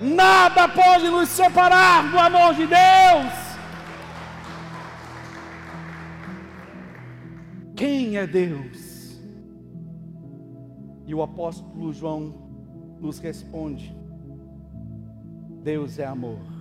Nada 0.00 0.68
pode 0.68 1.08
nos 1.08 1.28
separar 1.28 2.10
do 2.10 2.18
amor 2.18 2.54
de 2.54 2.66
Deus. 2.66 3.42
Quem 7.76 8.16
é 8.16 8.26
Deus? 8.26 9.20
E 11.06 11.14
o 11.14 11.22
apóstolo 11.22 11.92
João 11.92 12.34
nos 13.00 13.18
responde: 13.18 13.94
Deus 15.62 15.98
é 15.98 16.06
amor. 16.06 16.51